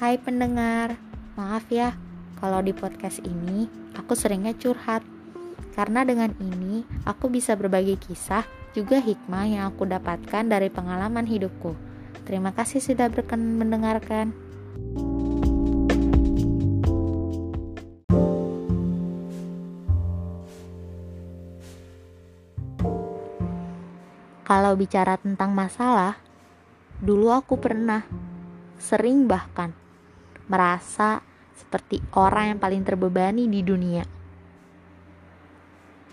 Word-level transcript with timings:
Hai 0.00 0.16
pendengar, 0.16 0.96
maaf 1.36 1.68
ya 1.68 1.92
kalau 2.40 2.64
di 2.64 2.72
podcast 2.72 3.20
ini 3.20 3.68
aku 3.92 4.16
seringnya 4.16 4.56
curhat. 4.56 5.04
Karena 5.76 6.08
dengan 6.08 6.32
ini 6.40 6.88
aku 7.04 7.28
bisa 7.28 7.52
berbagi 7.52 8.00
kisah 8.00 8.48
juga 8.72 8.96
hikmah 8.96 9.44
yang 9.44 9.68
aku 9.68 9.84
dapatkan 9.84 10.48
dari 10.48 10.72
pengalaman 10.72 11.28
hidupku. 11.28 11.76
Terima 12.24 12.48
kasih 12.56 12.80
sudah 12.80 13.12
berkenan 13.12 13.60
mendengarkan. 13.60 14.32
Kalau 24.48 24.72
bicara 24.80 25.20
tentang 25.20 25.52
masalah, 25.52 26.16
dulu 27.04 27.36
aku 27.36 27.60
pernah, 27.60 28.08
sering 28.80 29.28
bahkan, 29.28 29.76
merasa 30.50 31.22
seperti 31.54 32.02
orang 32.18 32.56
yang 32.56 32.58
paling 32.58 32.82
terbebani 32.82 33.46
di 33.46 33.62
dunia. 33.62 34.02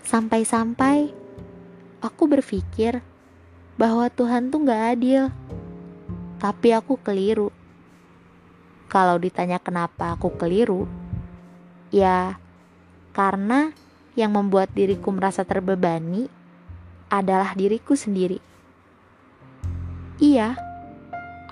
Sampai-sampai 0.06 1.10
aku 1.98 2.22
berpikir 2.30 3.02
bahwa 3.74 4.06
Tuhan 4.14 4.54
tuh 4.54 4.62
gak 4.62 4.82
adil, 4.94 5.34
tapi 6.38 6.70
aku 6.70 6.94
keliru. 7.02 7.50
Kalau 8.88 9.18
ditanya 9.18 9.58
kenapa 9.60 10.16
aku 10.16 10.32
keliru, 10.38 10.86
ya 11.92 12.38
karena 13.12 13.74
yang 14.14 14.32
membuat 14.32 14.72
diriku 14.72 15.12
merasa 15.12 15.42
terbebani 15.42 16.30
adalah 17.10 17.52
diriku 17.52 17.98
sendiri. 17.98 18.40
Iya, 20.18 20.56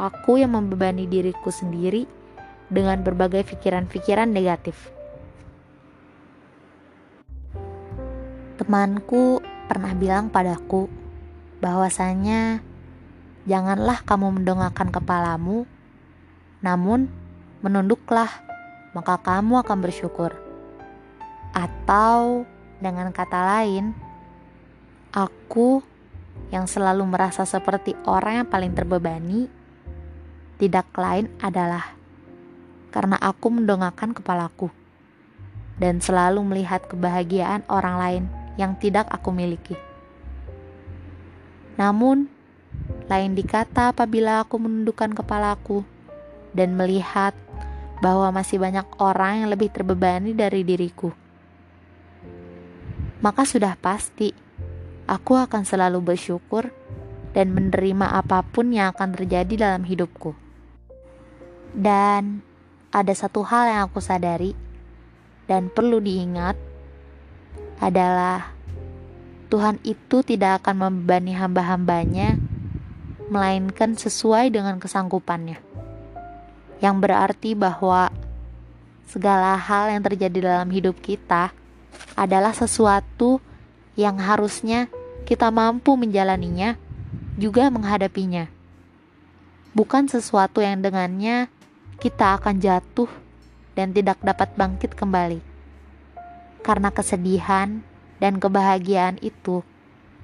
aku 0.00 0.40
yang 0.40 0.56
membebani 0.56 1.04
diriku 1.04 1.52
sendiri 1.52 2.08
dengan 2.72 3.02
berbagai 3.02 3.46
pikiran-pikiran 3.46 4.30
negatif. 4.30 4.90
Temanku 8.56 9.44
pernah 9.68 9.92
bilang 9.92 10.32
padaku 10.32 10.88
bahwasanya 11.60 12.64
janganlah 13.44 14.02
kamu 14.02 14.42
mendongakkan 14.42 14.90
kepalamu, 14.90 15.68
namun 16.64 17.06
menunduklah, 17.62 18.28
maka 18.96 19.20
kamu 19.20 19.62
akan 19.62 19.78
bersyukur. 19.84 20.34
Atau 21.52 22.44
dengan 22.82 23.12
kata 23.14 23.40
lain, 23.40 24.06
Aku 25.16 25.80
yang 26.52 26.68
selalu 26.68 27.08
merasa 27.08 27.48
seperti 27.48 27.96
orang 28.04 28.44
yang 28.44 28.48
paling 28.52 28.76
terbebani, 28.76 29.48
tidak 30.60 30.92
lain 30.92 31.32
adalah 31.40 31.96
karena 32.96 33.20
aku 33.20 33.52
mendongakkan 33.52 34.16
kepalaku 34.16 34.72
dan 35.76 36.00
selalu 36.00 36.40
melihat 36.40 36.80
kebahagiaan 36.88 37.60
orang 37.68 37.96
lain 38.00 38.24
yang 38.56 38.72
tidak 38.80 39.04
aku 39.12 39.36
miliki. 39.36 39.76
Namun, 41.76 42.24
lain 43.04 43.36
dikata 43.36 43.92
apabila 43.92 44.40
aku 44.40 44.56
menundukkan 44.56 45.12
kepalaku 45.12 45.84
dan 46.56 46.72
melihat 46.72 47.36
bahwa 48.00 48.32
masih 48.32 48.56
banyak 48.56 48.88
orang 48.96 49.44
yang 49.44 49.48
lebih 49.52 49.68
terbebani 49.68 50.32
dari 50.32 50.64
diriku, 50.64 51.12
maka 53.20 53.44
sudah 53.44 53.76
pasti 53.76 54.32
aku 55.04 55.36
akan 55.36 55.68
selalu 55.68 56.00
bersyukur 56.00 56.72
dan 57.36 57.52
menerima 57.52 58.16
apa 58.16 58.40
pun 58.40 58.72
yang 58.72 58.96
akan 58.96 59.12
terjadi 59.12 59.68
dalam 59.68 59.84
hidupku. 59.84 60.32
Dan 61.76 62.40
ada 62.90 63.12
satu 63.12 63.42
hal 63.46 63.70
yang 63.70 63.80
aku 63.90 63.98
sadari 64.02 64.52
dan 65.46 65.70
perlu 65.70 66.02
diingat 66.02 66.58
adalah 67.78 68.56
Tuhan 69.46 69.78
itu 69.86 70.26
tidak 70.26 70.64
akan 70.64 70.74
membebani 70.90 71.38
hamba-hambanya 71.38 72.34
melainkan 73.30 73.94
sesuai 73.94 74.50
dengan 74.50 74.82
kesanggupannya. 74.82 75.58
Yang 76.82 76.96
berarti 76.98 77.50
bahwa 77.54 78.10
segala 79.06 79.54
hal 79.54 79.94
yang 79.94 80.02
terjadi 80.02 80.38
dalam 80.42 80.68
hidup 80.74 80.98
kita 80.98 81.54
adalah 82.18 82.50
sesuatu 82.52 83.38
yang 83.94 84.18
harusnya 84.18 84.90
kita 85.24 85.48
mampu 85.50 85.94
menjalaninya, 85.94 86.76
juga 87.38 87.70
menghadapinya. 87.70 88.50
Bukan 89.72 90.10
sesuatu 90.10 90.60
yang 90.60 90.82
dengannya 90.82 91.48
kita 91.96 92.36
akan 92.36 92.60
jatuh 92.60 93.08
dan 93.76 93.92
tidak 93.92 94.20
dapat 94.24 94.52
bangkit 94.56 94.96
kembali. 94.96 95.40
Karena 96.64 96.92
kesedihan 96.92 97.84
dan 98.20 98.40
kebahagiaan 98.40 99.20
itu 99.20 99.60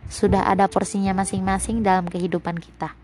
sudah 0.09 0.49
ada 0.49 0.66
porsinya 0.66 1.12
masing-masing 1.16 1.84
dalam 1.84 2.09
kehidupan 2.09 2.59
kita. 2.59 3.01